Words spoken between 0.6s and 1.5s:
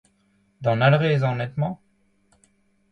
D'an Alre ez a an